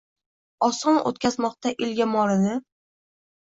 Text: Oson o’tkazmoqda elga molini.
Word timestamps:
Oson 0.67 0.97
o’tkazmoqda 1.09 1.75
elga 1.89 2.11
molini. 2.17 2.59